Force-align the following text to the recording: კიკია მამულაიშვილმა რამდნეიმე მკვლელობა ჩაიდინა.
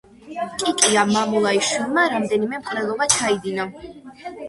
კიკია 0.63 1.03
მამულაიშვილმა 1.09 2.07
რამდნეიმე 2.17 2.65
მკვლელობა 2.65 3.13
ჩაიდინა. 3.19 3.73